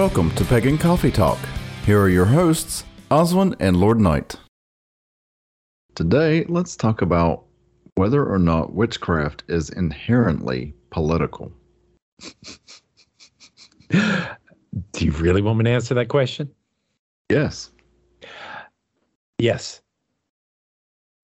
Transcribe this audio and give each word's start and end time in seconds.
Welcome 0.00 0.34
to 0.36 0.46
Pagan 0.46 0.78
Coffee 0.78 1.10
Talk. 1.10 1.38
Here 1.84 2.00
are 2.00 2.08
your 2.08 2.24
hosts, 2.24 2.84
Oswin 3.10 3.54
and 3.60 3.76
Lord 3.76 4.00
Knight. 4.00 4.34
Today, 5.94 6.46
let's 6.48 6.74
talk 6.74 7.02
about 7.02 7.44
whether 7.96 8.24
or 8.24 8.38
not 8.38 8.72
witchcraft 8.72 9.42
is 9.48 9.68
inherently 9.68 10.74
political. 10.88 11.52
Do 13.90 14.00
you 15.00 15.12
really 15.12 15.42
want 15.42 15.58
me 15.58 15.64
to 15.64 15.70
answer 15.70 15.92
that 15.92 16.08
question? 16.08 16.50
Yes. 17.28 17.70
Yes. 19.38 19.82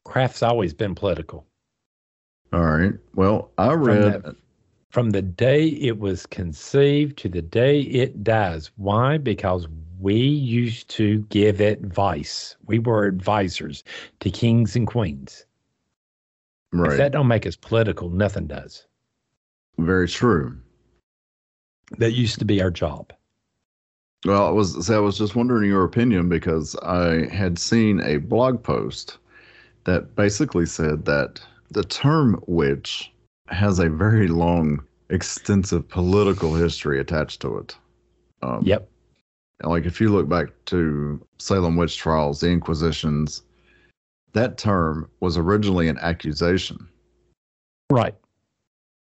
Craft's 0.04 0.42
always 0.42 0.74
been 0.74 0.94
political. 0.94 1.46
All 2.52 2.66
right. 2.66 2.92
Well, 3.14 3.52
I 3.56 3.68
From 3.70 3.84
read. 3.84 4.36
From 4.90 5.10
the 5.10 5.22
day 5.22 5.68
it 5.68 5.98
was 5.98 6.26
conceived 6.26 7.18
to 7.18 7.28
the 7.28 7.42
day 7.42 7.80
it 7.80 8.22
dies. 8.24 8.70
Why? 8.76 9.18
Because 9.18 9.68
we 9.98 10.16
used 10.16 10.88
to 10.90 11.20
give 11.30 11.60
advice. 11.60 12.56
We 12.66 12.78
were 12.78 13.06
advisors 13.06 13.82
to 14.20 14.30
kings 14.30 14.76
and 14.76 14.86
queens. 14.86 15.44
right. 16.72 16.92
If 16.92 16.98
that 16.98 17.12
don't 17.12 17.28
make 17.28 17.46
us 17.46 17.56
political, 17.56 18.10
nothing 18.10 18.46
does. 18.46 18.86
Very 19.78 20.08
true. 20.08 20.56
That 21.98 22.12
used 22.12 22.38
to 22.40 22.44
be 22.44 22.60
our 22.60 22.70
job. 22.70 23.12
Well, 24.24 24.46
I 24.46 24.50
was 24.50 24.86
so 24.86 24.96
I 24.96 24.98
was 24.98 25.18
just 25.18 25.36
wondering 25.36 25.70
your 25.70 25.84
opinion 25.84 26.28
because 26.28 26.74
I 26.76 27.28
had 27.32 27.58
seen 27.58 28.00
a 28.00 28.16
blog 28.16 28.62
post 28.62 29.18
that 29.84 30.16
basically 30.16 30.66
said 30.66 31.04
that 31.04 31.40
the 31.70 31.84
term 31.84 32.42
witch 32.46 33.12
has 33.48 33.78
a 33.78 33.88
very 33.88 34.28
long, 34.28 34.82
extensive 35.10 35.88
political 35.88 36.54
history 36.54 37.00
attached 37.00 37.40
to 37.42 37.58
it. 37.58 37.76
Um, 38.42 38.62
Yep. 38.64 38.88
Like 39.62 39.86
if 39.86 40.00
you 40.00 40.10
look 40.10 40.28
back 40.28 40.48
to 40.66 41.24
Salem 41.38 41.76
witch 41.76 41.96
trials, 41.96 42.40
the 42.40 42.48
Inquisitions, 42.50 43.42
that 44.34 44.58
term 44.58 45.08
was 45.20 45.38
originally 45.38 45.88
an 45.88 45.96
accusation, 45.98 46.86
Right. 47.90 48.14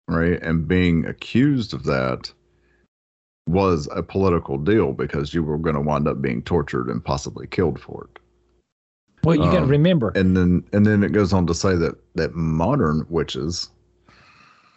right? 0.09 0.41
And 0.41 0.67
being 0.67 1.05
accused 1.05 1.73
of 1.73 1.83
that 1.85 2.33
was 3.47 3.87
a 3.93 4.03
political 4.03 4.57
deal 4.57 4.91
because 4.91 5.33
you 5.33 5.41
were 5.41 5.57
going 5.57 5.75
to 5.75 5.81
wind 5.81 6.07
up 6.07 6.21
being 6.21 6.41
tortured 6.41 6.89
and 6.89 7.03
possibly 7.03 7.47
killed 7.47 7.79
for 7.79 8.09
it. 8.11 8.19
Well, 9.23 9.35
you 9.35 9.43
got 9.43 9.59
to 9.59 9.63
Um, 9.63 9.69
remember. 9.69 10.11
And 10.15 10.35
then 10.35 10.65
and 10.73 10.85
then 10.85 11.03
it 11.03 11.11
goes 11.13 11.31
on 11.31 11.47
to 11.47 11.53
say 11.53 11.75
that 11.75 11.95
that 12.15 12.35
modern 12.35 13.05
witches, 13.09 13.69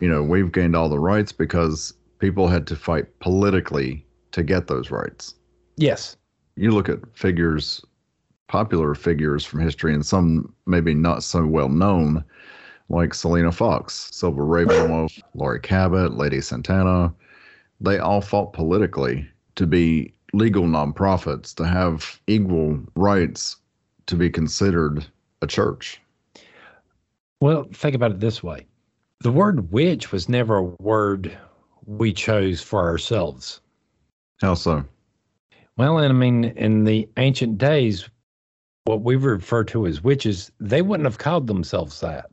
you 0.04 0.10
know, 0.10 0.22
we've 0.22 0.52
gained 0.52 0.76
all 0.76 0.90
the 0.90 0.98
rights 0.98 1.32
because 1.32 1.94
people 2.18 2.46
had 2.46 2.66
to 2.66 2.76
fight 2.76 3.06
politically 3.20 4.04
to 4.32 4.42
get 4.42 4.66
those 4.66 4.90
rights. 4.90 5.34
yes. 5.78 6.14
You 6.56 6.72
look 6.72 6.90
at 6.90 6.98
figures, 7.16 7.82
popular 8.48 8.94
figures 8.94 9.46
from 9.46 9.60
history, 9.60 9.94
and 9.94 10.04
some 10.04 10.54
maybe 10.66 10.92
not 10.92 11.22
so 11.22 11.46
well 11.46 11.70
known, 11.70 12.22
like 12.90 13.14
Selena 13.14 13.50
Fox, 13.50 14.10
Silver 14.12 14.44
Ravenwolf, 14.44 15.22
Laurie 15.34 15.58
Cabot, 15.58 16.18
Lady 16.18 16.42
Santana. 16.42 17.10
They 17.80 17.98
all 17.98 18.20
fought 18.20 18.52
politically 18.52 19.26
to 19.54 19.66
be 19.66 20.12
legal 20.34 20.64
nonprofits, 20.64 21.54
to 21.54 21.66
have 21.66 22.20
equal 22.26 22.78
rights 22.94 23.56
to 24.04 24.16
be 24.16 24.28
considered 24.28 25.06
a 25.40 25.46
church. 25.46 25.98
Well, 27.40 27.66
think 27.72 27.96
about 27.96 28.10
it 28.10 28.20
this 28.20 28.42
way 28.42 28.66
the 29.20 29.30
word 29.30 29.72
witch 29.72 30.12
was 30.12 30.28
never 30.28 30.56
a 30.56 30.62
word 30.62 31.36
we 31.86 32.12
chose 32.12 32.60
for 32.60 32.80
ourselves. 32.80 33.60
How 34.40 34.54
so? 34.54 34.84
Well, 35.76 35.98
and 35.98 36.12
I 36.12 36.16
mean, 36.16 36.44
in 36.44 36.84
the 36.84 37.08
ancient 37.16 37.58
days, 37.58 38.08
what 38.84 39.02
we 39.02 39.16
refer 39.16 39.64
to 39.64 39.86
as 39.86 40.04
witches, 40.04 40.52
they 40.60 40.82
wouldn't 40.82 41.06
have 41.06 41.18
called 41.18 41.46
themselves 41.46 42.00
that. 42.00 42.30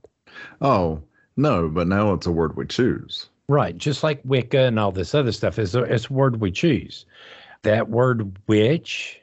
Oh, 0.62 1.02
no, 1.38 1.70
but 1.70 1.88
now 1.88 2.14
it's 2.14 2.28
a 2.28 2.32
word 2.32 2.56
we 2.56 2.68
choose. 2.68 3.30
Right. 3.48 3.78
Just 3.78 4.04
like 4.04 4.22
Wicca 4.24 4.60
and 4.60 4.80
all 4.80 4.92
this 4.92 5.16
other 5.16 5.32
stuff 5.32 5.60
is 5.60 5.76
a, 5.76 5.84
it's 5.84 6.10
a 6.10 6.14
word 6.14 6.40
we 6.40 6.52
choose. 6.52 7.06
That 7.64 7.90
word 7.90 8.38
witch, 8.48 9.20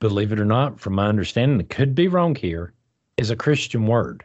believe 0.00 0.32
it 0.32 0.40
or 0.40 0.44
not, 0.44 0.80
from 0.80 0.94
my 0.94 1.06
understanding, 1.06 1.60
it 1.60 1.70
could 1.70 1.94
be 1.94 2.08
wrong 2.08 2.34
here, 2.34 2.72
is 3.16 3.30
a 3.30 3.36
Christian 3.36 3.86
word. 3.86 4.24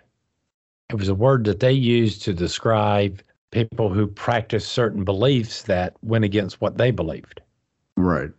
It 0.89 0.95
was 0.95 1.09
a 1.09 1.15
word 1.15 1.45
that 1.45 1.59
they 1.59 1.71
used 1.71 2.21
to 2.23 2.33
describe 2.33 3.21
people 3.51 3.89
who 3.89 4.07
practiced 4.07 4.71
certain 4.71 5.03
beliefs 5.03 5.63
that 5.63 5.95
went 6.01 6.25
against 6.25 6.61
what 6.61 6.77
they 6.77 6.91
believed. 6.91 7.41
Right. 7.97 8.31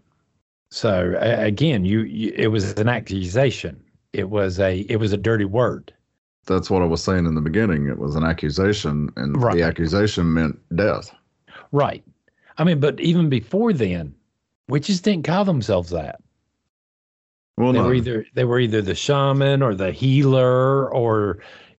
So 0.70 1.16
again, 1.20 1.84
you, 1.84 2.00
you 2.02 2.32
it 2.36 2.48
was 2.48 2.72
an 2.74 2.88
accusation. 2.88 3.82
It 4.12 4.30
was 4.30 4.60
a 4.60 4.80
it 4.80 4.96
was 4.96 5.12
a 5.12 5.16
dirty 5.16 5.44
word. 5.44 5.92
That's 6.46 6.70
what 6.70 6.82
I 6.82 6.86
was 6.86 7.02
saying 7.02 7.26
in 7.26 7.34
the 7.34 7.40
beginning. 7.40 7.88
It 7.88 7.98
was 7.98 8.14
an 8.14 8.22
accusation, 8.22 9.10
and 9.16 9.42
Right. 9.42 9.56
the 9.56 9.62
accusation 9.62 10.32
meant 10.32 10.58
death. 10.76 11.10
Right. 11.72 12.04
I 12.58 12.64
mean, 12.64 12.78
but 12.78 13.00
even 13.00 13.28
before 13.28 13.72
then, 13.72 14.14
witches 14.68 15.00
didn't 15.00 15.24
call 15.24 15.44
themselves 15.44 15.90
that. 15.90 16.20
Well, 17.56 17.72
they 17.72 17.78
no. 17.78 17.86
were 17.86 17.94
either 17.94 18.26
they 18.34 18.44
were 18.44 18.60
either 18.60 18.82
the 18.82 18.94
shaman 18.94 19.62
or 19.62 19.74
the 19.74 19.90
healer 19.92 20.92
or 20.92 21.38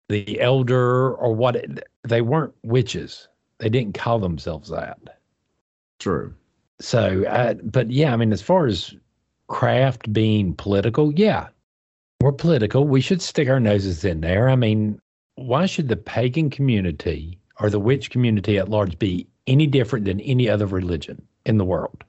the 0.09 0.39
elder 0.39 1.13
or 1.13 1.33
what 1.33 1.65
they 2.03 2.21
weren't 2.21 2.53
witches. 2.63 3.27
They 3.59 3.69
didn't 3.69 3.93
call 3.93 4.19
themselves 4.19 4.69
that. 4.69 4.99
True. 5.99 6.33
So, 6.79 7.25
uh, 7.25 7.55
but 7.63 7.91
yeah, 7.91 8.13
I 8.13 8.17
mean, 8.17 8.31
as 8.31 8.41
far 8.41 8.67
as 8.67 8.93
craft 9.47 10.11
being 10.13 10.53
political, 10.53 11.11
yeah, 11.13 11.47
we're 12.21 12.31
political. 12.31 12.87
We 12.87 13.01
should 13.01 13.21
stick 13.21 13.49
our 13.49 13.59
noses 13.59 14.05
in 14.05 14.21
there. 14.21 14.49
I 14.49 14.55
mean, 14.55 14.99
why 15.35 15.65
should 15.65 15.87
the 15.87 15.95
pagan 15.95 16.49
community 16.49 17.39
or 17.59 17.69
the 17.69 17.79
witch 17.79 18.11
community 18.11 18.57
at 18.57 18.69
large 18.69 18.97
be 18.99 19.27
any 19.47 19.67
different 19.67 20.05
than 20.05 20.19
any 20.21 20.49
other 20.49 20.65
religion 20.65 21.21
in 21.45 21.57
the 21.57 21.65
world 21.65 22.03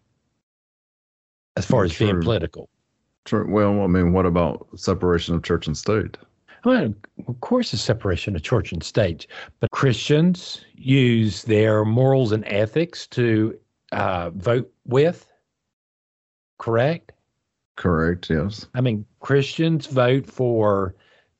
as 1.56 1.66
far 1.66 1.84
as 1.84 1.96
being 1.96 2.20
political? 2.20 2.68
True. 3.24 3.46
Well, 3.50 3.82
I 3.82 3.86
mean, 3.86 4.12
what 4.12 4.26
about 4.26 4.66
separation 4.76 5.34
of 5.34 5.42
church 5.42 5.66
and 5.66 5.76
state? 5.76 6.16
Well, 6.64 6.94
of 7.26 7.40
course, 7.40 7.72
a 7.72 7.76
separation 7.76 8.34
of 8.36 8.42
church 8.42 8.72
and 8.72 8.82
state, 8.82 9.26
but 9.60 9.70
Christians 9.70 10.64
use 10.74 11.44
their 11.44 11.84
morals 11.84 12.32
and 12.32 12.44
ethics 12.46 13.06
to 13.08 13.58
uh, 13.92 14.30
vote 14.30 14.70
with, 14.84 15.30
correct? 16.58 17.12
Correct. 17.76 18.28
Yes. 18.28 18.66
I 18.74 18.80
mean, 18.80 19.04
Christians 19.20 19.86
vote 19.86 20.26
for 20.26 20.94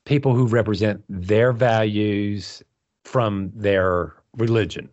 people 0.05 0.33
who 0.33 0.47
represent 0.47 1.03
their 1.09 1.51
values 1.51 2.63
from 3.03 3.51
their 3.53 4.15
religion. 4.37 4.89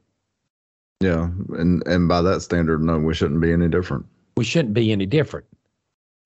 Yeah. 1.01 1.29
And 1.57 1.87
and 1.87 2.09
by 2.09 2.23
that 2.23 2.43
standard, 2.43 2.83
no, 2.83 2.99
we 2.99 3.15
shouldn't 3.15 3.41
be 3.41 3.53
any 3.53 3.69
different. 3.69 4.07
We 4.37 4.45
shouldn't 4.45 4.75
be 4.75 4.93
any 4.93 5.07
different. 5.07 5.47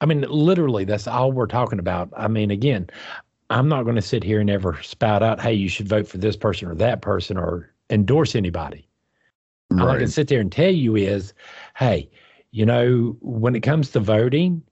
I 0.01 0.07
mean, 0.07 0.23
literally, 0.23 0.85
that's 0.85 1.07
all 1.07 1.33
we're 1.33 1.47
talking 1.47 1.79
about. 1.79 2.09
I 2.17 2.29
mean, 2.29 2.51
again, 2.51 2.89
I'm 3.51 3.69
not 3.69 3.83
going 3.83 3.97
to 3.97 4.03
sit 4.03 4.23
here 4.23 4.41
and 4.41 4.49
ever 4.49 4.81
spout 4.83 5.23
out, 5.23 5.41
hey, 5.41 5.53
you 5.53 5.69
should 5.69 5.89
vote 5.89 6.07
for 6.07 6.19
this 6.19 6.37
person 6.37 6.69
or 6.69 6.75
that 6.77 7.03
person 7.03 7.37
or 7.37 7.73
endorse 7.91 8.37
anybody. 8.37 8.87
All 9.79 9.89
I 9.89 9.99
can 9.99 10.09
sit 10.09 10.29
there 10.29 10.41
and 10.41 10.51
tell 10.51 10.71
you 10.71 10.97
is, 10.97 11.33
hey, 11.77 12.11
you 12.51 12.67
know, 12.67 13.17
when 13.21 13.55
it 13.55 13.61
comes 13.61 13.91
to 13.91 14.01
voting, 14.01 14.63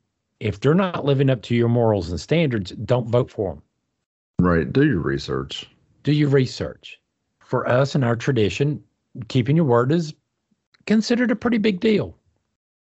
if 0.41 0.59
they're 0.59 0.75
not 0.75 1.05
living 1.05 1.31
up 1.31 1.43
to 1.43 1.55
your 1.55 1.69
morals 1.69 2.11
and 2.11 2.21
standards, 2.21 2.73
don't 2.85 3.09
vote 3.09 3.31
for 3.31 3.55
them. 3.55 3.63
Right. 4.41 4.73
Do 4.73 4.85
your 4.85 5.01
research. 5.01 5.69
Do 6.03 6.13
your 6.13 6.29
research. 6.29 7.01
For 7.41 7.69
us 7.69 7.95
in 7.95 8.03
our 8.03 8.17
tradition, 8.17 8.83
keeping 9.29 9.57
your 9.57 9.65
word 9.65 9.93
is 9.93 10.15
considered 10.87 11.31
a 11.31 11.37
pretty 11.37 11.59
big 11.59 11.81
deal. 11.81 12.17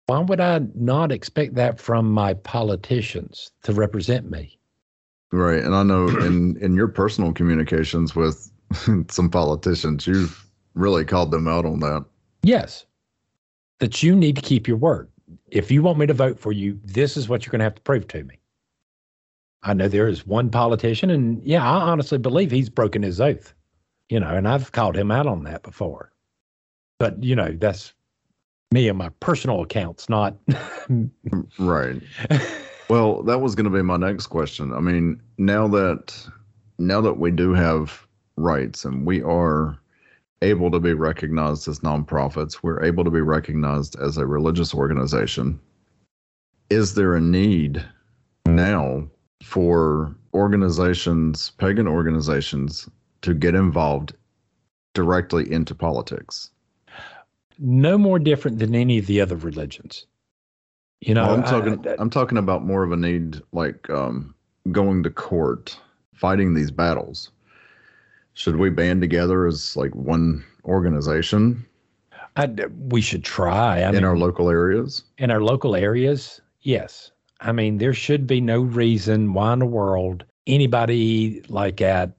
Why 0.06 0.20
would 0.20 0.40
I 0.40 0.60
not 0.74 1.12
expect 1.12 1.54
that 1.56 1.80
from 1.80 2.10
my 2.10 2.34
politicians 2.34 3.52
to 3.64 3.72
represent 3.72 4.30
me? 4.30 4.58
Right. 5.32 5.62
And 5.62 5.74
I 5.74 5.82
know 5.82 6.08
in 6.26 6.56
in 6.58 6.74
your 6.74 6.88
personal 6.88 7.32
communications 7.32 8.14
with 8.14 8.50
some 9.08 9.30
politicians, 9.30 10.06
you've 10.06 10.46
really 10.74 11.04
called 11.04 11.30
them 11.30 11.48
out 11.48 11.64
on 11.64 11.80
that. 11.80 12.04
Yes, 12.42 12.86
that 13.80 14.02
you 14.02 14.14
need 14.14 14.36
to 14.36 14.42
keep 14.42 14.68
your 14.68 14.76
word. 14.76 15.08
If 15.48 15.70
you 15.70 15.82
want 15.82 15.98
me 15.98 16.06
to 16.06 16.14
vote 16.14 16.38
for 16.38 16.52
you, 16.52 16.78
this 16.84 17.16
is 17.16 17.28
what 17.28 17.44
you're 17.44 17.50
going 17.50 17.60
to 17.60 17.64
have 17.64 17.74
to 17.74 17.82
prove 17.82 18.06
to 18.08 18.22
me. 18.24 18.38
I 19.62 19.74
know 19.74 19.88
there 19.88 20.06
is 20.06 20.26
one 20.26 20.50
politician, 20.50 21.10
and 21.10 21.42
yeah, 21.42 21.68
I 21.68 21.90
honestly 21.90 22.18
believe 22.18 22.50
he's 22.50 22.68
broken 22.68 23.02
his 23.02 23.20
oath, 23.20 23.52
you 24.08 24.20
know, 24.20 24.28
and 24.28 24.46
I've 24.46 24.70
called 24.70 24.96
him 24.96 25.10
out 25.10 25.26
on 25.26 25.42
that 25.44 25.64
before. 25.64 26.12
But, 26.98 27.22
you 27.22 27.34
know, 27.34 27.52
that's 27.52 27.92
me 28.70 28.88
and 28.88 28.96
my 28.96 29.08
personal 29.20 29.62
accounts, 29.62 30.08
not. 30.08 30.36
Right. 31.58 32.00
Well, 32.88 33.22
that 33.24 33.40
was 33.40 33.54
going 33.54 33.64
to 33.64 33.76
be 33.76 33.82
my 33.82 33.96
next 33.96 34.28
question. 34.28 34.72
I 34.72 34.80
mean, 34.80 35.20
now 35.38 35.66
that 35.68 36.14
now 36.78 37.00
that 37.00 37.14
we 37.18 37.30
do 37.30 37.52
have 37.52 38.06
rights 38.36 38.84
and 38.84 39.06
we 39.06 39.22
are 39.22 39.78
able 40.42 40.70
to 40.70 40.78
be 40.78 40.92
recognized 40.92 41.66
as 41.68 41.80
nonprofits, 41.80 42.62
we're 42.62 42.84
able 42.84 43.02
to 43.04 43.10
be 43.10 43.20
recognized 43.20 43.96
as 43.98 44.18
a 44.18 44.26
religious 44.26 44.74
organization. 44.74 45.58
is 46.68 46.94
there 46.94 47.14
a 47.14 47.20
need 47.20 47.84
now 48.46 49.06
for 49.42 50.14
organizations, 50.34 51.50
pagan 51.58 51.86
organizations, 51.86 52.88
to 53.22 53.34
get 53.34 53.54
involved 53.54 54.12
directly 54.94 55.50
into 55.50 55.74
politics? 55.74 56.50
No 57.58 57.96
more 57.96 58.18
different 58.18 58.58
than 58.58 58.74
any 58.74 58.98
of 58.98 59.06
the 59.06 59.20
other 59.20 59.36
religions. 59.36 60.06
You 61.00 61.14
know, 61.14 61.22
Well, 61.26 61.34
I'm 61.34 61.42
talking. 61.42 61.86
I- 61.86 61.92
I- 61.92 61.96
I'm 61.98 62.10
talking 62.10 62.38
about 62.38 62.64
more 62.64 62.82
of 62.82 62.92
a 62.92 62.96
need, 62.96 63.40
like 63.52 63.88
um, 63.90 64.34
going 64.72 65.02
to 65.02 65.10
court, 65.10 65.78
fighting 66.14 66.54
these 66.54 66.70
battles. 66.70 67.30
Should 68.34 68.56
we 68.56 68.70
band 68.70 69.00
together 69.00 69.46
as 69.46 69.76
like 69.76 69.94
one 69.94 70.44
organization 70.64 71.64
I, 72.36 72.46
we 72.90 73.00
should 73.00 73.24
try. 73.24 73.80
I 73.80 73.88
in 73.88 73.94
mean, 73.94 74.04
our 74.04 74.16
local 74.18 74.50
areas? 74.50 75.04
in 75.18 75.30
our 75.30 75.40
local 75.40 75.74
areas, 75.74 76.40
yes. 76.60 77.10
I 77.40 77.52
mean, 77.52 77.78
there 77.78 77.94
should 77.94 78.26
be 78.26 78.40
no 78.42 78.60
reason 78.60 79.32
why 79.32 79.52
in 79.54 79.60
the 79.60 79.66
world 79.66 80.24
anybody 80.46 81.42
like 81.48 81.80
at 81.80 82.12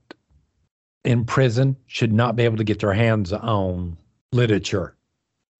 in 1.04 1.24
prison 1.24 1.76
should 1.86 2.12
not 2.12 2.34
be 2.36 2.42
able 2.42 2.56
to 2.56 2.64
get 2.64 2.80
their 2.80 2.92
hands 2.92 3.32
on 3.32 3.96
literature 4.32 4.96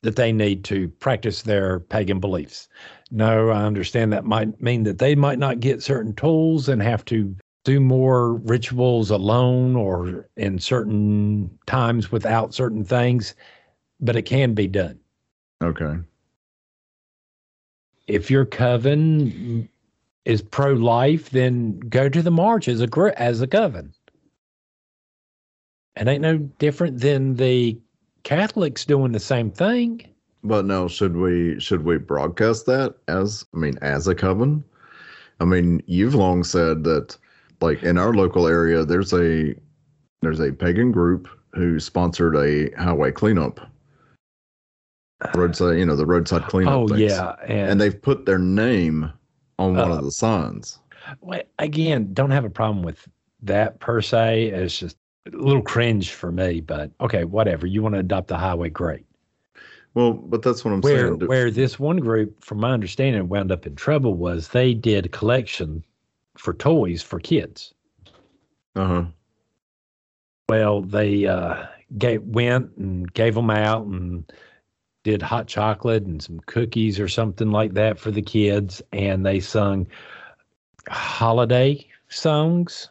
that 0.03 0.17
they 0.17 0.33
need 0.33 0.65
to 0.65 0.89
practice 0.89 1.43
their 1.43 1.81
pagan 1.81 2.21
beliefs. 2.21 2.69
No, 3.11 3.51
I 3.51 3.65
understand 3.65 4.13
that 4.13 4.25
might 4.25 4.61
mean 4.61 4.85
that 4.85 4.99
they 4.99 5.15
might 5.15 5.39
not 5.39 5.61
get 5.61 5.83
certain 5.83 6.15
tools 6.15 6.69
and 6.69 6.83
have 6.83 7.05
to 7.07 7.35
do 7.65 7.81
more 7.81 8.35
rituals 8.35 9.11
alone 9.11 9.77
or 9.77 10.29
in 10.37 10.59
certain 10.59 11.51
times 11.67 12.13
without 12.13 12.55
certain 12.55 12.85
things, 12.85 13.35
but 14.01 14.17
it 14.17 14.23
can 14.23 14.55
be 14.55 14.67
done 14.69 14.99
Okay. 15.63 15.97
if 18.07 18.31
your 18.31 18.45
coven 18.45 19.69
is 20.25 20.43
pro-life, 20.43 21.31
then 21.31 21.79
go 21.81 22.09
to 22.09 22.23
the 22.23 22.31
march 22.31 22.69
as 22.69 22.81
a 22.83 22.89
as 23.21 23.41
a 23.41 23.47
coven. 23.47 23.93
It 25.97 26.07
ain't 26.07 26.23
no 26.23 26.39
different 26.39 27.01
than 27.01 27.35
the 27.35 27.79
Catholics 28.29 28.85
doing 28.85 29.11
the 29.13 29.19
same 29.21 29.51
thing. 29.51 30.07
But 30.45 30.67
no, 30.67 30.87
should 30.87 31.17
we 31.17 31.59
should 31.59 31.83
we 31.83 31.97
broadcast 31.97 32.67
that 32.67 32.95
as 33.09 33.43
I 33.55 33.57
mean 33.59 33.79
as 33.81 34.07
a 34.07 34.15
coven? 34.15 34.63
I 35.41 35.47
mean, 35.47 35.83
you've 35.87 36.15
long 36.15 36.45
said 36.45 36.85
that 36.85 37.17
like 37.63 37.83
in 37.83 37.97
our 37.97 38.13
local 38.13 38.47
area 38.47 38.85
there's 38.85 39.15
a 39.15 39.55
there's 40.21 40.41
a 40.41 40.53
pagan 40.53 40.93
group 40.93 41.27
who 41.55 41.81
sponsored 41.81 42.37
a 42.37 42.71
highway 42.77 43.13
cleanup. 43.13 43.61
Roadside, 45.35 45.79
you 45.79 45.87
know, 45.87 45.97
the 45.97 46.05
roadside 46.07 46.43
cleanup. 46.49 46.75
oh 46.75 46.87
things. 46.89 47.01
yeah, 47.01 47.35
and, 47.47 47.71
And 47.71 47.81
they've 47.81 48.01
put 48.01 48.27
their 48.27 48.39
name 48.39 49.11
on 49.59 49.75
one 49.75 49.91
Uh, 49.91 49.97
of 49.97 50.05
the 50.05 50.13
signs. 50.13 50.79
well, 51.23 51.43
again, 51.59 52.11
don't 52.13 52.31
have 52.31 52.45
a 52.45 52.51
problem 52.51 52.85
with 52.85 53.09
that 53.43 53.81
per 53.81 54.03
se. 54.03 54.49
It's 54.49 54.79
just 54.79 54.99
a 55.33 55.37
little 55.37 55.63
cringe 55.63 56.13
for 56.13 56.33
me, 56.33 56.61
but 56.61 56.91
okay, 57.01 57.25
whatever. 57.25 57.67
You 57.67 57.83
want 57.83 57.95
to 57.95 58.01
adopt 58.01 58.29
the 58.29 58.39
highway, 58.39 58.71
great. 58.71 59.05
Well, 59.95 60.13
but 60.13 60.43
that's 60.43 60.65
what 60.65 60.73
I'm 60.73 60.81
where 60.81 61.09
saying. 61.09 61.27
Where 61.27 61.51
this 61.51 61.79
one 61.79 61.97
group, 61.97 62.43
from 62.43 62.61
my 62.61 62.73
understanding, 62.73 63.29
wound 63.29 63.51
up 63.51 63.67
in 63.67 63.75
trouble 63.77 64.15
was 64.15 64.49
they 64.49 64.75
did 64.75 65.13
collection 65.13 65.85
for 66.37 66.55
toys 66.55 67.03
for 67.03 67.19
kids. 67.19 67.75
uh-huh. 68.77 69.05
Well, 70.49 70.83
they 70.83 71.27
uh, 71.27 71.67
gave, 71.99 72.23
went 72.23 72.77
and 72.77 73.13
gave 73.13 73.35
them 73.35 73.51
out 73.51 73.87
and 73.87 74.31
did 75.05 75.21
hot 75.23 75.47
chocolate 75.47 76.05
and 76.05 76.23
some 76.23 76.41
cookies 76.47 77.01
or 77.01 77.09
something 77.09 77.51
like 77.51 77.75
that 77.75 77.99
for 77.99 78.11
the 78.11 78.23
kids, 78.23 78.83
and 78.93 79.27
they 79.27 79.41
sung 79.41 79.87
holiday 80.89 81.87
songs 82.09 82.89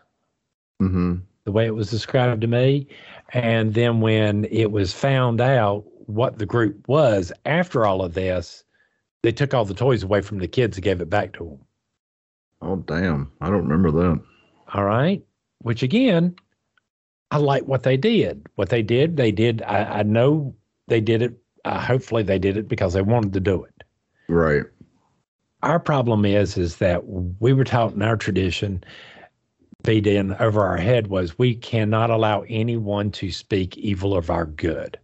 hmm 0.80 1.16
the 1.48 1.54
way 1.54 1.66
it 1.66 1.74
was 1.74 1.90
described 1.90 2.42
to 2.42 2.48
me. 2.48 2.86
And 3.32 3.74
then 3.74 4.02
when 4.02 4.44
it 4.52 4.70
was 4.70 4.92
found 4.92 5.40
out 5.40 5.86
what 6.06 6.40
the 6.40 6.46
group 6.46 6.86
was 6.90 7.32
after 7.46 7.86
all 7.86 8.04
of 8.04 8.14
this, 8.14 8.66
they 9.24 9.32
took 9.32 9.54
all 9.54 9.64
the 9.64 9.74
toys 9.74 10.04
away 10.04 10.20
from 10.20 10.40
the 10.40 10.48
kids 10.50 10.76
and 10.76 10.84
gave 10.84 11.00
it 11.00 11.10
back 11.10 11.32
to 11.34 11.46
them. 11.46 11.60
Oh 12.62 12.76
damn. 12.76 13.32
I 13.40 13.50
don't 13.50 13.66
remember 13.66 13.92
that. 13.92 14.22
All 14.74 14.84
right. 14.84 15.24
Which 15.60 15.84
again, 15.84 16.36
I 17.32 17.38
like 17.38 17.64
what 17.64 17.84
they 17.84 17.96
did. 17.96 18.46
What 18.56 18.68
they 18.68 18.84
did, 18.84 19.16
they 19.16 19.32
did. 19.32 19.62
I, 19.62 20.00
I 20.00 20.04
know 20.04 20.54
they 20.90 21.00
did 21.00 21.22
it. 21.22 21.34
Uh, 21.64 21.80
hopefully, 21.80 22.24
they 22.24 22.40
did 22.40 22.58
it 22.58 22.68
because 22.68 22.92
they 22.92 23.02
wanted 23.02 23.32
to 23.34 23.40
do 23.40 23.64
it. 23.64 23.84
Right. 24.28 24.66
Our 25.64 25.80
problem 25.80 26.26
is, 26.26 26.58
is 26.58 26.78
that 26.78 27.08
we 27.08 27.54
were 27.54 27.64
taught 27.64 27.94
in 27.94 28.02
our 28.02 28.18
tradition, 28.18 28.84
feed 29.84 30.08
in 30.08 30.34
over 30.36 30.64
our 30.64 30.78
head 30.78 31.08
was 31.08 31.38
we 31.38 31.56
cannot 31.56 32.10
allow 32.10 32.42
anyone 32.48 33.12
to 33.12 33.32
speak 33.32 33.78
evil 33.78 34.16
of 34.18 34.30
our 34.30 34.46
good. 34.46 34.98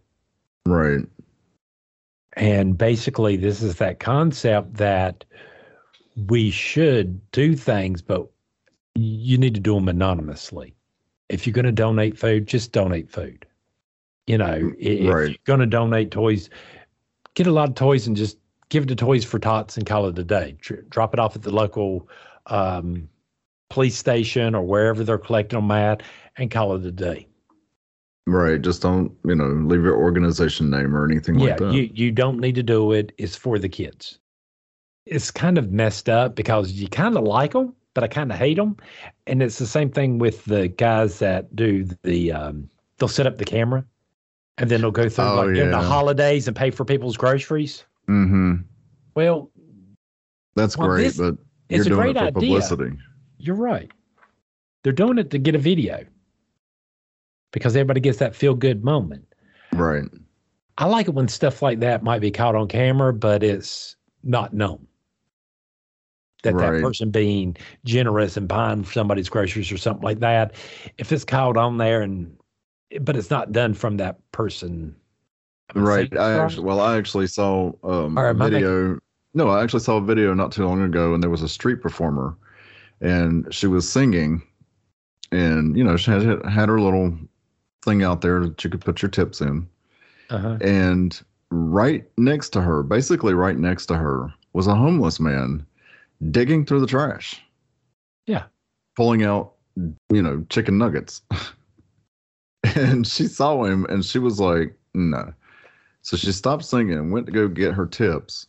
Right. 0.66 1.06
And 2.36 2.76
basically, 2.76 3.36
this 3.36 3.62
is 3.62 3.76
that 3.76 4.00
concept 4.00 4.74
that 4.74 5.24
we 6.28 6.50
should 6.50 7.30
do 7.30 7.54
things, 7.54 8.02
but 8.02 8.26
you 8.94 9.38
need 9.38 9.54
to 9.54 9.60
do 9.60 9.74
them 9.74 9.88
anonymously. 9.88 10.74
If 11.28 11.46
you're 11.46 11.54
going 11.54 11.64
to 11.64 11.72
donate 11.72 12.18
food, 12.18 12.46
just 12.46 12.72
donate 12.72 13.10
food. 13.10 13.46
You 14.26 14.38
know, 14.38 14.72
if 14.78 15.14
Right. 15.14 15.28
you're 15.28 15.38
going 15.44 15.60
to 15.60 15.66
donate 15.66 16.10
toys, 16.10 16.50
get 17.34 17.46
a 17.46 17.52
lot 17.52 17.68
of 17.68 17.74
toys 17.74 18.06
and 18.06 18.16
just 18.16 18.38
give 18.68 18.84
it 18.84 18.86
to 18.86 18.96
Toys 18.96 19.24
for 19.24 19.38
Tots 19.38 19.76
and 19.76 19.86
call 19.86 20.06
it 20.08 20.18
a 20.18 20.24
day. 20.24 20.56
Drop 20.88 21.14
it 21.14 21.20
off 21.20 21.36
at 21.36 21.42
the 21.42 21.54
local 21.54 22.08
um, 22.46 23.08
police 23.74 23.96
station 23.96 24.54
or 24.54 24.62
wherever 24.62 25.02
they're 25.04 25.18
collecting 25.18 25.58
them 25.58 25.70
at 25.70 26.02
and 26.36 26.50
call 26.50 26.74
it 26.76 26.86
a 26.86 26.92
day. 26.92 27.26
Right. 28.26 28.60
Just 28.62 28.80
don't, 28.82 29.12
you 29.24 29.34
know, 29.34 29.46
leave 29.70 29.82
your 29.82 29.96
organization 29.96 30.70
name 30.70 30.94
or 30.96 31.04
anything 31.04 31.38
yeah, 31.38 31.50
like 31.50 31.58
that. 31.58 31.72
you 31.74 31.90
you 31.92 32.10
don't 32.10 32.38
need 32.40 32.54
to 32.54 32.62
do 32.62 32.92
it. 32.92 33.12
It's 33.18 33.36
for 33.36 33.58
the 33.58 33.68
kids. 33.68 34.18
It's 35.06 35.30
kind 35.30 35.58
of 35.58 35.70
messed 35.72 36.08
up 36.08 36.34
because 36.34 36.72
you 36.72 36.88
kind 36.88 37.16
of 37.18 37.24
like 37.24 37.52
them, 37.52 37.74
but 37.92 38.02
I 38.04 38.08
kind 38.08 38.32
of 38.32 38.38
hate 38.38 38.56
them. 38.56 38.76
And 39.26 39.42
it's 39.42 39.58
the 39.58 39.66
same 39.66 39.90
thing 39.90 40.18
with 40.18 40.44
the 40.46 40.68
guys 40.68 41.18
that 41.18 41.54
do 41.54 41.84
the. 42.02 42.32
Um, 42.32 42.70
they'll 42.98 43.08
set 43.08 43.26
up 43.26 43.36
the 43.36 43.44
camera, 43.44 43.84
and 44.56 44.70
then 44.70 44.80
they'll 44.80 44.90
go 44.90 45.08
through 45.10 45.24
Oh, 45.24 45.34
like 45.44 45.54
during 45.54 45.70
the 45.70 45.80
holidays 45.82 46.48
and 46.48 46.56
pay 46.56 46.70
for 46.70 46.84
people's 46.86 47.16
groceries. 47.18 47.84
mm-hmm. 48.08 48.54
Well, 49.14 49.50
That's 50.56 50.78
Well, 50.78 50.88
great, 50.88 51.14
but 51.18 51.36
you're 51.68 51.80
it's 51.80 51.86
a 51.86 51.90
doing 51.90 52.00
great 52.00 52.16
it 52.16 52.20
for 52.20 52.24
idea. 52.24 52.32
publicity. 52.40 52.96
You're 53.44 53.56
right. 53.56 53.90
They're 54.82 54.92
doing 54.92 55.18
it 55.18 55.30
to 55.30 55.38
get 55.38 55.54
a 55.54 55.58
video 55.58 56.02
because 57.52 57.76
everybody 57.76 58.00
gets 58.00 58.18
that 58.18 58.34
feel 58.34 58.54
good 58.54 58.82
moment. 58.82 59.26
Right. 59.72 60.04
I 60.78 60.86
like 60.86 61.08
it 61.08 61.14
when 61.14 61.28
stuff 61.28 61.60
like 61.60 61.80
that 61.80 62.02
might 62.02 62.20
be 62.20 62.30
caught 62.30 62.54
on 62.54 62.68
camera, 62.68 63.12
but 63.12 63.42
it's 63.42 63.96
not 64.22 64.54
known. 64.54 64.86
That 66.42 66.54
Right. 66.54 66.72
that 66.72 66.82
person 66.82 67.10
being 67.10 67.56
generous 67.84 68.36
and 68.38 68.48
buying 68.48 68.84
somebody's 68.84 69.28
groceries 69.28 69.70
or 69.70 69.76
something 69.76 70.02
like 70.02 70.20
that, 70.20 70.54
if 70.98 71.12
it's 71.12 71.24
caught 71.24 71.56
on 71.58 71.76
there 71.76 72.00
and, 72.02 72.34
but 73.02 73.14
it's 73.16 73.30
not 73.30 73.52
done 73.52 73.74
from 73.74 73.98
that 73.98 74.18
person. 74.32 74.96
Am 75.74 75.86
I 75.86 75.96
saying 75.96 76.08
Right. 76.12 76.18
I 76.18 76.36
right? 76.38 76.44
actually, 76.44 76.64
well, 76.64 76.80
I 76.80 76.96
actually 76.96 77.26
saw 77.26 77.72
um, 77.82 78.18
Or 78.18 78.26
a 78.26 78.30
I 78.30 78.32
making- 78.32 78.52
video. 78.54 78.98
No, 79.34 79.48
I 79.50 79.62
actually 79.62 79.80
saw 79.80 79.96
a 79.98 80.00
video 80.02 80.32
not 80.32 80.50
too 80.52 80.64
long 80.66 80.80
ago, 80.82 81.12
and 81.12 81.22
there 81.22 81.30
was 81.30 81.42
a 81.42 81.48
street 81.48 81.80
performer, 81.82 82.36
and 83.04 83.46
she 83.54 83.68
was 83.68 83.88
singing, 83.88 84.42
and 85.30 85.76
you 85.76 85.84
know 85.84 85.96
she 85.96 86.10
had 86.10 86.44
had 86.46 86.68
her 86.68 86.80
little 86.80 87.16
thing 87.84 88.02
out 88.02 88.22
there 88.22 88.40
that 88.40 88.64
you 88.64 88.70
could 88.70 88.80
put 88.80 89.02
your 89.02 89.10
tips 89.10 89.40
in, 89.40 89.68
Uh-huh. 90.30 90.56
and 90.60 91.22
right 91.50 92.04
next 92.16 92.50
to 92.50 92.60
her, 92.62 92.82
basically 92.82 93.34
right 93.34 93.58
next 93.58 93.86
to 93.86 93.96
her, 93.96 94.32
was 94.54 94.66
a 94.66 94.74
homeless 94.74 95.20
man 95.20 95.64
digging 96.30 96.64
through 96.64 96.80
the 96.80 96.86
trash. 96.86 97.40
Yeah. 98.26 98.44
Pulling 98.96 99.22
out, 99.22 99.52
you 100.10 100.22
know, 100.22 100.44
chicken 100.48 100.78
nuggets. 100.78 101.20
and 102.76 103.06
she 103.06 103.26
saw 103.26 103.64
him 103.64 103.84
and 103.90 104.04
she 104.04 104.18
was 104.18 104.40
like, 104.40 104.74
no. 104.94 105.32
So 106.02 106.16
she 106.16 106.32
stopped 106.32 106.64
singing, 106.64 107.10
went 107.10 107.26
to 107.26 107.32
go 107.32 107.48
get 107.48 107.74
her 107.74 107.86
tips, 107.86 108.46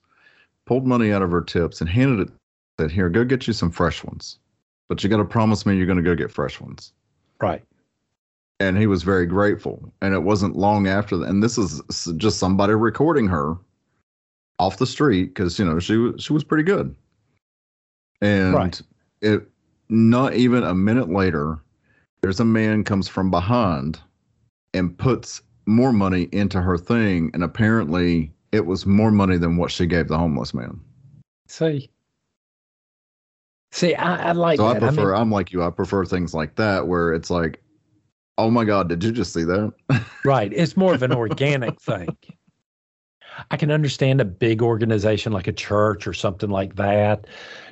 pulled 0.65 0.87
money 0.87 1.11
out 1.11 1.21
of 1.21 1.31
her 1.31 1.41
tips 1.41 1.81
and 1.81 1.89
handed 1.89 2.27
it, 2.27 2.33
said, 2.79 2.91
Here, 2.91 3.09
go 3.09 3.23
get 3.25 3.47
you 3.47 3.53
some 3.53 3.71
fresh 3.71 4.03
ones. 4.03 4.39
But 4.89 5.03
you 5.03 5.09
got 5.09 5.17
to 5.17 5.25
promise 5.25 5.65
me 5.65 5.75
you're 5.75 5.85
going 5.85 5.97
to 5.97 6.03
go 6.03 6.15
get 6.15 6.31
fresh 6.31 6.61
ones 6.61 6.93
Right. 7.41 7.63
and 8.59 8.77
he 8.77 8.87
was 8.87 9.03
very 9.03 9.25
grateful. 9.25 9.91
And 10.01 10.13
it 10.13 10.23
wasn't 10.23 10.55
long 10.55 10.87
after 10.87 11.17
that. 11.17 11.27
And 11.29 11.41
this 11.43 11.57
is 11.57 11.81
just 12.17 12.37
somebody 12.39 12.73
recording 12.73 13.27
her 13.27 13.57
off 14.59 14.77
the 14.77 14.85
street 14.87 15.33
because 15.33 15.59
you 15.59 15.65
know 15.65 15.79
she 15.79 15.97
was 15.97 16.23
she 16.23 16.31
was 16.33 16.43
pretty 16.43 16.63
good. 16.63 16.95
And 18.21 18.53
Right. 18.53 18.81
it 19.21 19.49
not 19.89 20.33
even 20.33 20.63
a 20.63 20.73
minute 20.73 21.09
later, 21.09 21.59
there's 22.21 22.39
a 22.39 22.45
man 22.45 22.83
comes 22.83 23.07
from 23.07 23.29
behind 23.29 23.99
and 24.73 24.97
puts 24.97 25.41
more 25.67 25.91
money 25.93 26.29
into 26.31 26.61
her 26.61 26.77
thing, 26.77 27.31
and 27.33 27.43
apparently 27.43 28.31
it 28.51 28.65
was 28.65 28.85
more 28.85 29.11
money 29.11 29.37
than 29.37 29.57
what 29.57 29.71
she 29.71 29.85
gave 29.85 30.07
the 30.07 30.17
homeless 30.17 30.53
man. 30.53 30.79
See, 31.47 31.89
See, 33.75 33.93
I, 33.93 34.29
I 34.29 34.31
like 34.31 34.57
So 34.57 34.67
I 34.67 34.73
that. 34.73 34.79
prefer. 34.79 35.11
mean, 35.11 35.21
I'm 35.21 35.29
like 35.29 35.51
you. 35.51 35.61
I 35.61 35.69
prefer 35.69 36.05
things 36.05 36.33
like 36.33 36.55
that 36.55 36.87
where 36.87 37.13
it's 37.13 37.29
like, 37.29 37.61
oh 38.37 38.49
my 38.49 38.63
god, 38.63 38.87
did 38.87 39.03
you 39.03 39.11
just 39.11 39.33
see 39.33 39.43
that? 39.43 39.73
right. 40.23 40.49
It's 40.53 40.77
more 40.77 40.93
of 40.93 41.03
an 41.03 41.11
organic 41.11 41.81
thing. 41.81 42.15
I 43.51 43.57
can 43.57 43.71
understand 43.71 44.21
a 44.21 44.25
big 44.25 44.61
organization 44.61 45.33
like 45.33 45.47
a 45.47 45.51
church 45.51 46.07
or 46.07 46.13
something 46.13 46.49
like 46.49 46.75
that, 46.77 47.27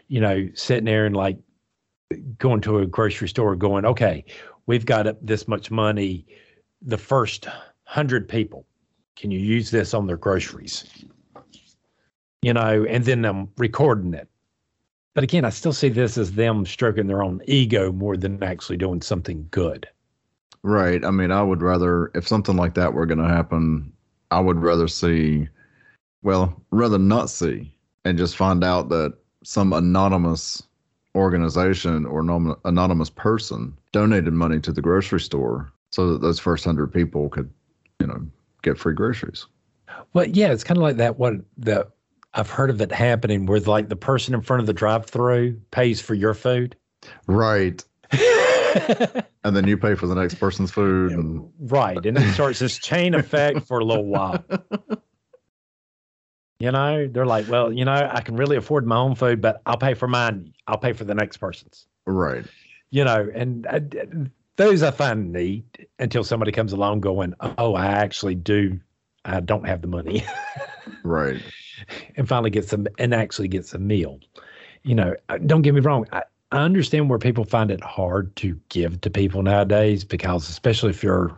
you 0.09 0.19
know, 0.19 0.49
sitting 0.55 0.83
there 0.83 1.05
and 1.05 1.15
like 1.15 1.37
going 2.37 2.59
to 2.61 2.79
a 2.79 2.85
grocery 2.85 3.29
store 3.29 3.55
going, 3.55 3.85
okay, 3.85 4.25
we've 4.65 4.85
got 4.85 5.25
this 5.25 5.47
much 5.47 5.71
money. 5.71 6.25
The 6.81 6.97
first 6.97 7.47
hundred 7.85 8.27
people, 8.27 8.65
can 9.15 9.31
you 9.31 9.39
use 9.39 9.71
this 9.71 9.93
on 9.93 10.05
their 10.05 10.17
groceries? 10.17 11.05
You 12.41 12.51
know, 12.51 12.85
and 12.89 13.05
then 13.05 13.23
I'm 13.23 13.47
recording 13.57 14.13
it. 14.13 14.27
But 15.13 15.23
again, 15.23 15.45
I 15.45 15.49
still 15.49 15.73
see 15.73 15.89
this 15.89 16.17
as 16.17 16.31
them 16.33 16.65
stroking 16.65 17.07
their 17.07 17.21
own 17.21 17.41
ego 17.45 17.91
more 17.91 18.17
than 18.17 18.41
actually 18.43 18.77
doing 18.77 19.01
something 19.01 19.47
good. 19.51 19.87
Right. 20.63 21.03
I 21.03 21.11
mean, 21.11 21.31
I 21.31 21.43
would 21.43 21.61
rather 21.61 22.09
if 22.15 22.27
something 22.27 22.55
like 22.55 22.73
that 22.75 22.93
were 22.93 23.05
going 23.05 23.19
to 23.19 23.27
happen, 23.27 23.91
I 24.31 24.39
would 24.39 24.57
rather 24.57 24.87
see, 24.87 25.47
well, 26.23 26.59
rather 26.71 26.97
not 26.97 27.29
see, 27.29 27.71
and 28.05 28.17
just 28.17 28.37
find 28.37 28.63
out 28.63 28.89
that 28.89 29.13
some 29.43 29.73
anonymous 29.73 30.63
organization 31.15 32.05
or 32.05 32.23
nom- 32.23 32.55
anonymous 32.65 33.09
person 33.09 33.77
donated 33.91 34.33
money 34.33 34.59
to 34.61 34.71
the 34.71 34.81
grocery 34.81 35.19
store 35.19 35.71
so 35.91 36.11
that 36.11 36.21
those 36.21 36.39
first 36.39 36.65
hundred 36.65 36.87
people 36.91 37.29
could, 37.29 37.49
you 37.99 38.07
know, 38.07 38.25
get 38.63 38.79
free 38.79 38.95
groceries. 38.95 39.45
Well, 40.13 40.25
yeah, 40.25 40.51
it's 40.51 40.63
kind 40.63 40.77
of 40.77 40.81
like 40.81 40.97
that. 40.97 41.19
What 41.19 41.35
the 41.57 41.87
I've 42.33 42.49
heard 42.49 42.69
of 42.69 42.81
it 42.81 42.91
happening 42.91 43.45
where 43.45 43.59
like 43.59 43.89
the 43.89 43.95
person 43.95 44.33
in 44.33 44.41
front 44.41 44.61
of 44.61 44.67
the 44.67 44.73
drive-through 44.73 45.59
pays 45.71 46.01
for 46.01 46.13
your 46.13 46.33
food. 46.33 46.75
Right. 47.27 47.83
and 48.11 49.55
then 49.55 49.67
you 49.67 49.77
pay 49.77 49.95
for 49.95 50.07
the 50.07 50.15
next 50.15 50.35
person's 50.35 50.71
food. 50.71 51.11
And... 51.11 51.49
Right. 51.59 52.03
And 52.05 52.17
it 52.17 52.33
starts 52.33 52.59
this 52.59 52.77
chain 52.79 53.13
effect 53.13 53.67
for 53.67 53.79
a 53.79 53.85
little 53.85 54.05
while. 54.05 54.43
You 56.59 56.71
know, 56.71 57.07
they're 57.07 57.25
like, 57.25 57.49
well, 57.49 57.73
you 57.73 57.83
know, 57.83 58.09
I 58.09 58.21
can 58.21 58.37
really 58.37 58.55
afford 58.55 58.87
my 58.87 58.95
own 58.95 59.15
food, 59.15 59.41
but 59.41 59.61
I'll 59.65 59.77
pay 59.77 59.95
for 59.95 60.07
mine. 60.07 60.53
I'll 60.65 60.77
pay 60.77 60.93
for 60.93 61.03
the 61.03 61.13
next 61.13 61.37
person's. 61.37 61.87
Right. 62.05 62.45
You 62.89 63.03
know, 63.03 63.29
and 63.35 63.67
I, 63.67 63.81
those 64.55 64.81
I 64.81 64.91
find 64.91 65.33
neat 65.33 65.89
until 65.99 66.23
somebody 66.23 66.53
comes 66.53 66.71
along 66.71 67.01
going, 67.01 67.33
oh, 67.57 67.75
I 67.75 67.87
actually 67.87 68.35
do. 68.35 68.79
I 69.25 69.41
don't 69.41 69.67
have 69.67 69.81
the 69.81 69.87
money. 69.87 70.23
right. 71.03 71.41
And 72.15 72.27
finally 72.27 72.49
gets 72.49 72.69
them 72.71 72.87
and 72.97 73.13
actually 73.13 73.47
gets 73.47 73.73
a 73.73 73.79
meal. 73.79 74.19
You 74.83 74.95
know, 74.95 75.15
uh, 75.29 75.37
don't 75.39 75.61
get 75.61 75.73
me 75.73 75.81
wrong. 75.81 76.05
I, 76.11 76.23
I 76.51 76.57
understand 76.59 77.09
where 77.09 77.19
people 77.19 77.45
find 77.45 77.71
it 77.71 77.81
hard 77.83 78.35
to 78.37 78.59
give 78.69 79.01
to 79.01 79.09
people 79.09 79.41
nowadays 79.41 80.03
because, 80.03 80.49
especially 80.49 80.91
if 80.91 81.01
you're, 81.01 81.35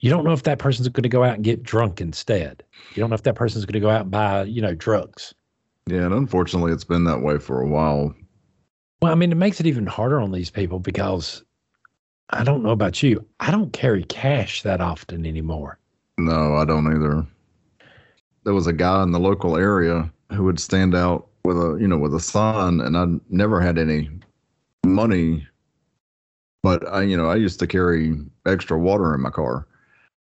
you 0.00 0.10
don't 0.10 0.24
know 0.24 0.32
if 0.32 0.42
that 0.44 0.58
person's 0.58 0.88
going 0.88 1.02
to 1.02 1.08
go 1.08 1.22
out 1.22 1.34
and 1.34 1.44
get 1.44 1.62
drunk 1.62 2.00
instead. 2.00 2.62
You 2.94 3.00
don't 3.00 3.10
know 3.10 3.14
if 3.14 3.22
that 3.24 3.36
person's 3.36 3.64
going 3.64 3.74
to 3.74 3.80
go 3.80 3.90
out 3.90 4.02
and 4.02 4.10
buy, 4.10 4.44
you 4.44 4.62
know, 4.62 4.74
drugs. 4.74 5.34
Yeah, 5.86 6.04
and 6.06 6.14
unfortunately, 6.14 6.72
it's 6.72 6.84
been 6.84 7.04
that 7.04 7.20
way 7.20 7.38
for 7.38 7.60
a 7.60 7.68
while. 7.68 8.14
Well, 9.02 9.12
I 9.12 9.14
mean, 9.14 9.32
it 9.32 9.36
makes 9.36 9.60
it 9.60 9.66
even 9.66 9.86
harder 9.86 10.20
on 10.20 10.32
these 10.32 10.50
people 10.50 10.78
because 10.78 11.42
I 12.30 12.44
don't 12.44 12.62
know 12.62 12.70
about 12.70 13.02
you. 13.02 13.24
I 13.40 13.50
don't 13.50 13.72
carry 13.72 14.04
cash 14.04 14.62
that 14.62 14.80
often 14.80 15.26
anymore. 15.26 15.78
No, 16.18 16.54
I 16.54 16.64
don't 16.64 16.86
either. 16.94 17.26
There 18.44 18.54
was 18.54 18.66
a 18.66 18.72
guy 18.72 19.02
in 19.02 19.12
the 19.12 19.20
local 19.20 19.56
area 19.56 20.10
who 20.32 20.44
would 20.44 20.60
stand 20.60 20.94
out 20.94 21.28
with 21.44 21.56
a, 21.56 21.76
you 21.80 21.88
know, 21.88 21.98
with 21.98 22.14
a 22.14 22.20
sign, 22.20 22.80
and 22.80 22.96
I 22.96 23.06
never 23.28 23.60
had 23.60 23.78
any 23.78 24.08
money, 24.84 25.46
but 26.62 26.86
I, 26.88 27.02
you 27.02 27.16
know, 27.16 27.28
I 27.28 27.36
used 27.36 27.58
to 27.60 27.66
carry 27.66 28.16
extra 28.46 28.78
water 28.78 29.14
in 29.14 29.20
my 29.20 29.30
car. 29.30 29.66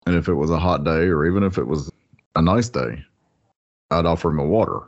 And 0.06 0.16
if 0.16 0.28
it 0.28 0.34
was 0.34 0.50
a 0.50 0.58
hot 0.58 0.84
day 0.84 1.08
or 1.08 1.26
even 1.26 1.42
if 1.42 1.58
it 1.58 1.66
was 1.66 1.90
a 2.36 2.42
nice 2.42 2.68
day, 2.68 3.04
I'd 3.90 4.06
offer 4.06 4.30
him 4.30 4.38
a 4.38 4.46
water 4.46 4.80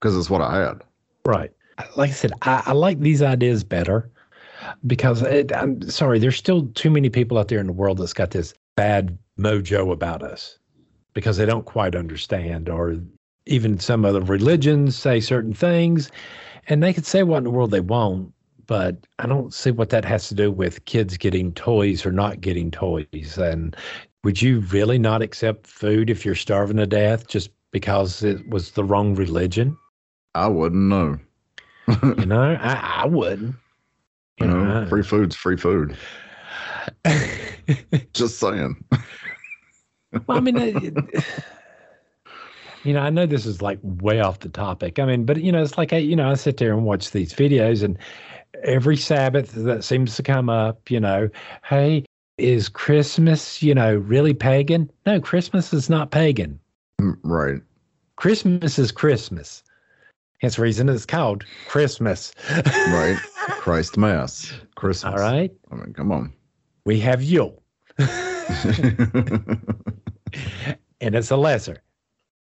because 0.00 0.16
it's 0.16 0.30
what 0.30 0.40
I 0.40 0.58
had. 0.58 0.82
Right. 1.26 1.52
Like 1.96 2.10
I 2.10 2.14
said, 2.14 2.32
I, 2.42 2.62
I 2.66 2.72
like 2.72 3.00
these 3.00 3.20
ideas 3.20 3.64
better 3.64 4.10
because 4.86 5.22
it, 5.22 5.54
I'm 5.54 5.82
sorry, 5.90 6.18
there's 6.18 6.36
still 6.36 6.66
too 6.74 6.90
many 6.90 7.10
people 7.10 7.36
out 7.36 7.48
there 7.48 7.58
in 7.58 7.66
the 7.66 7.72
world 7.72 7.98
that's 7.98 8.12
got 8.12 8.30
this 8.30 8.54
bad 8.76 9.18
mojo 9.38 9.92
about 9.92 10.22
us 10.22 10.58
because 11.14 11.36
they 11.36 11.46
don't 11.46 11.64
quite 11.64 11.94
understand, 11.94 12.68
or 12.68 12.96
even 13.46 13.78
some 13.78 14.04
other 14.04 14.20
religions 14.20 14.96
say 14.96 15.20
certain 15.20 15.54
things, 15.54 16.10
and 16.68 16.82
they 16.82 16.92
could 16.92 17.06
say 17.06 17.22
what 17.22 17.38
in 17.38 17.44
the 17.44 17.50
world 17.50 17.70
they 17.70 17.80
want, 17.80 18.32
but 18.66 19.06
I 19.18 19.26
don't 19.26 19.52
see 19.52 19.70
what 19.70 19.90
that 19.90 20.04
has 20.04 20.28
to 20.28 20.34
do 20.34 20.50
with 20.50 20.84
kids 20.84 21.16
getting 21.16 21.52
toys 21.52 22.04
or 22.06 22.12
not 22.12 22.40
getting 22.40 22.70
toys. 22.70 23.38
And 23.38 23.76
would 24.22 24.40
you 24.40 24.60
really 24.60 24.98
not 24.98 25.22
accept 25.22 25.66
food 25.66 26.10
if 26.10 26.24
you're 26.24 26.34
starving 26.34 26.78
to 26.78 26.86
death 26.86 27.28
just 27.28 27.50
because 27.70 28.22
it 28.22 28.48
was 28.48 28.72
the 28.72 28.84
wrong 28.84 29.14
religion? 29.14 29.76
I 30.34 30.48
wouldn't 30.48 30.82
know. 30.82 31.18
you 32.02 32.14
know, 32.26 32.56
I, 32.60 33.02
I 33.02 33.06
wouldn't. 33.06 33.56
You, 34.38 34.46
you 34.46 34.52
know, 34.52 34.64
know, 34.64 34.88
free 34.88 35.02
food's 35.02 35.36
free 35.36 35.56
food. 35.56 35.96
Just 38.14 38.38
saying. 38.38 38.82
well, 40.26 40.38
I 40.38 40.40
mean, 40.40 40.56
it, 40.56 41.24
you 42.84 42.92
know, 42.92 43.00
I 43.00 43.10
know 43.10 43.26
this 43.26 43.46
is 43.46 43.62
like 43.62 43.78
way 43.82 44.20
off 44.20 44.40
the 44.40 44.48
topic. 44.48 44.98
I 44.98 45.06
mean, 45.06 45.24
but 45.24 45.42
you 45.42 45.50
know, 45.50 45.62
it's 45.62 45.78
like 45.78 45.92
I, 45.92 45.98
you 45.98 46.14
know, 46.14 46.30
I 46.30 46.34
sit 46.34 46.58
there 46.58 46.72
and 46.72 46.84
watch 46.84 47.10
these 47.10 47.32
videos, 47.32 47.82
and 47.82 47.98
every 48.62 48.96
Sabbath 48.96 49.52
that 49.52 49.84
seems 49.84 50.16
to 50.16 50.22
come 50.22 50.48
up, 50.48 50.90
you 50.90 51.00
know, 51.00 51.28
hey, 51.64 52.04
is 52.38 52.68
Christmas, 52.68 53.62
you 53.62 53.74
know, 53.74 53.96
really 53.96 54.34
pagan? 54.34 54.90
No, 55.06 55.20
Christmas 55.20 55.72
is 55.72 55.88
not 55.88 56.10
pagan. 56.10 56.60
Mm, 57.00 57.16
right. 57.22 57.60
Christmas 58.16 58.78
is 58.78 58.92
Christmas. 58.92 59.62
Hence 60.40 60.58
reason 60.58 60.88
it's 60.88 61.06
called 61.06 61.44
Christmas. 61.68 62.32
right. 62.88 63.16
Christ 63.34 63.96
Mass. 63.96 64.52
Christmas. 64.74 65.14
All 65.14 65.20
right. 65.20 65.50
I 65.70 65.74
mean, 65.74 65.94
come 65.94 66.12
on. 66.12 66.32
We 66.84 67.00
have 67.00 67.22
Yule. 67.22 67.62
and 71.00 71.14
it's 71.14 71.30
a 71.30 71.36
lesser. 71.36 71.82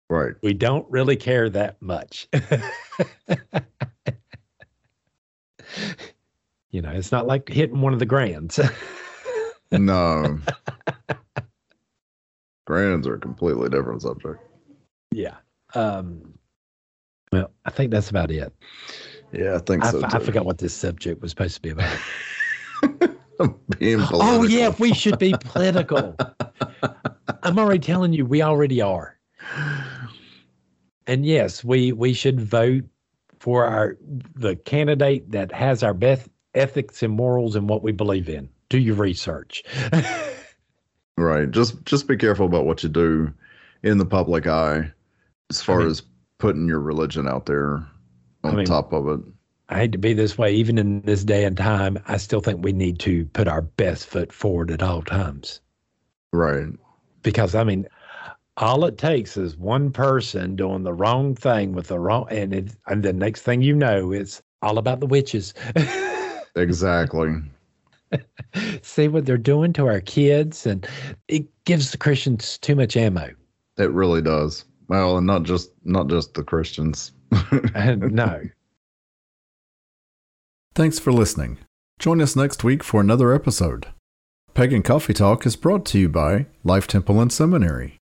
Right. 0.10 0.34
We 0.42 0.54
don't 0.54 0.90
really 0.90 1.16
care 1.16 1.50
that 1.50 1.82
much. 1.82 2.28
you 6.72 6.82
know, 6.82 6.92
it's 6.92 7.12
not 7.12 7.28
like 7.28 7.50
hitting 7.50 7.82
one 7.82 7.94
of 7.94 8.00
the 8.00 8.06
grands. 8.06 8.60
no. 9.72 10.40
Grands 12.66 13.08
are 13.08 13.16
a 13.16 13.20
completely 13.20 13.70
different 13.70 14.02
subject. 14.02 14.40
Yeah. 15.12 15.36
Um, 15.74 16.38
well, 17.32 17.52
I 17.66 17.72
think 17.72 17.92
that's 17.92 18.10
about 18.10 18.32
it. 18.32 18.54
Yeah, 19.34 19.56
I 19.56 19.60
think 19.60 19.84
I, 19.84 19.92
so. 19.92 20.02
F- 20.02 20.16
I 20.16 20.20
forgot 20.20 20.46
what 20.46 20.58
this 20.58 20.74
subject 20.74 21.22
was 21.22 21.32
supposed 21.32 21.56
to 21.56 21.62
be 21.62 21.70
about. 21.70 21.98
Being 23.78 24.00
political. 24.00 24.22
Oh 24.22 24.44
yeah, 24.44 24.74
we 24.80 24.94
should 24.94 25.20
be 25.20 25.36
political. 25.40 26.16
I'm 27.48 27.58
already 27.58 27.80
telling 27.80 28.12
you, 28.12 28.26
we 28.26 28.42
already 28.42 28.82
are. 28.82 29.18
And 31.08 31.26
yes, 31.26 31.64
we 31.64 31.94
we 31.94 32.12
should 32.12 32.42
vote 32.42 32.84
for 33.40 33.64
our 33.66 33.98
the 34.36 34.58
candidate 34.58 35.32
that 35.32 35.54
has 35.54 35.82
our 35.82 35.94
best 35.94 36.28
ethics 36.56 37.02
and 37.02 37.14
morals 37.14 37.56
and 37.56 37.70
what 37.70 37.84
we 37.84 37.94
believe 37.94 38.28
in. 38.28 38.50
Do 38.68 38.78
your 38.78 38.96
research. 38.96 39.64
right. 41.18 41.50
Just 41.50 41.86
just 41.86 42.06
be 42.06 42.18
careful 42.18 42.46
about 42.46 42.66
what 42.66 42.84
you 42.84 42.90
do 42.90 43.34
in 43.82 43.98
the 43.98 44.06
public 44.06 44.46
eye 44.46 44.92
as 45.50 45.62
far 45.62 45.78
I 45.78 45.84
mean, 45.84 45.92
as 45.92 46.04
putting 46.40 46.68
your 46.68 46.82
religion 46.82 47.30
out 47.30 47.46
there 47.46 47.76
on 48.44 48.54
I 48.54 48.56
mean, 48.56 48.66
top 48.66 48.92
of 48.92 49.08
it. 49.08 49.22
I 49.70 49.80
hate 49.80 49.94
to 49.94 49.98
be 49.98 50.12
this 50.12 50.38
way, 50.38 50.54
even 50.54 50.78
in 50.78 51.02
this 51.04 51.24
day 51.24 51.46
and 51.46 51.56
time, 51.56 51.98
I 52.08 52.18
still 52.18 52.42
think 52.42 52.62
we 52.62 52.74
need 52.74 53.00
to 53.00 53.24
put 53.28 53.48
our 53.48 53.62
best 53.62 54.08
foot 54.08 54.34
forward 54.34 54.70
at 54.70 54.84
all 54.84 55.02
times. 55.02 55.62
Right. 56.34 56.68
Because 57.28 57.56
I 57.56 57.66
mean, 57.66 57.86
all 58.56 58.86
it 58.86 58.98
takes 58.98 59.36
is 59.36 59.58
one 59.58 59.92
person 59.92 60.56
doing 60.56 60.84
the 60.84 60.94
wrong 60.94 61.36
thing 61.36 61.74
with 61.74 61.88
the 61.88 62.00
wrong, 62.00 62.26
and 62.32 62.54
it, 62.54 62.72
and 62.88 63.04
the 63.04 63.12
next 63.12 63.42
thing 63.42 63.62
you 63.62 63.76
know, 63.76 64.14
it's 64.14 64.42
all 64.62 64.78
about 64.78 65.02
the 65.02 65.08
witches. 65.08 65.54
exactly. 66.56 67.36
See 68.82 69.10
what 69.10 69.26
they're 69.26 69.38
doing 69.38 69.74
to 69.74 69.88
our 69.88 70.00
kids, 70.00 70.66
and 70.66 70.88
it 71.28 71.46
gives 71.66 71.92
the 71.92 71.98
Christians 71.98 72.58
too 72.60 72.78
much 72.78 72.96
ammo. 72.96 73.30
It 73.78 73.92
really 73.92 74.22
does. 74.22 74.64
Well, 74.88 75.18
and 75.18 75.28
not 75.28 75.44
just 75.44 75.72
not 75.84 76.08
just 76.08 76.34
the 76.34 76.44
Christians. 76.44 77.12
Uh, 77.76 77.96
no. 77.96 78.42
Thanks 80.76 80.98
for 80.98 81.12
listening. 81.12 81.58
Join 82.00 82.22
us 82.22 82.38
next 82.38 82.64
week 82.64 82.86
for 82.86 83.02
another 83.02 83.34
episode. 83.34 83.88
Pagan 84.58 84.82
Coffee 84.82 85.14
Talk 85.14 85.46
is 85.46 85.56
brought 85.56 85.86
to 85.86 86.00
you 86.00 86.10
by 86.10 86.48
Life 86.64 86.88
Temple 86.88 87.22
and 87.22 87.32
Seminary. 87.32 88.00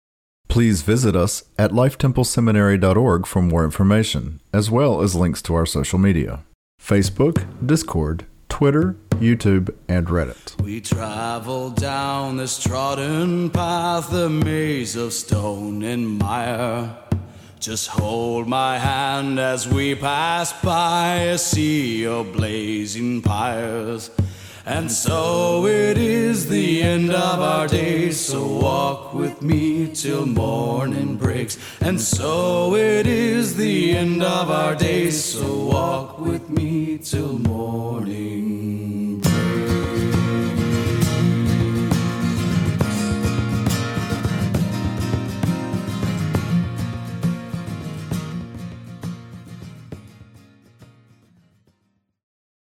Please 0.49 0.83
visit 0.83 1.17
us 1.17 1.45
at 1.59 1.71
lifetempleseminary.org 1.71 3.27
for 3.27 3.41
more 3.41 3.65
information, 3.65 4.39
as 4.53 4.71
well 4.71 5.01
as 5.01 5.15
links 5.15 5.41
to 5.41 5.55
our 5.55 5.65
social 5.65 5.99
media. 5.99 6.45
Facebook, 6.79 7.47
Discord, 7.67 8.27
Twitter, 8.51 8.97
YouTube, 9.13 9.75
and 9.89 10.09
Reddit. 10.09 10.61
We 10.61 10.83
travel 10.83 11.71
down 11.71 12.37
this 12.37 12.63
trodden 12.63 13.49
path, 13.49 14.13
a 14.13 14.29
maze 14.29 14.95
of 14.95 15.15
stone 15.15 15.83
and 15.83 16.19
mire. 16.19 16.95
Just 17.61 17.89
hold 17.89 18.47
my 18.47 18.77
hand 18.77 19.41
as 19.41 19.67
we 19.67 19.95
pass 19.95 20.53
by 20.61 21.15
a 21.15 21.39
sea 21.39 22.07
of 22.07 22.35
blazing 22.35 23.23
pyres. 23.23 24.11
And 24.65 24.91
so 24.91 25.67
it 25.67 25.99
is 25.99 26.49
the 26.49 26.83
end 26.83 27.11
of 27.11 27.41
our 27.41 27.67
days, 27.67 28.21
so 28.21 28.47
walk 28.47 29.13
with 29.13 29.43
me 29.43 29.89
till 29.93 30.25
morning 30.25 31.17
breaks. 31.17 31.59
And 31.81 32.01
so 32.01 32.77
it 32.77 33.09
is 33.09 33.57
the 33.57 33.97
end 33.97 34.23
of 34.23 34.51
our 34.51 34.77
days, 34.77 35.23
so 35.23 35.65
walk 35.65 36.21
with 36.21 36.49
me 36.49 36.99
till 36.99 37.39
morning 37.41 38.62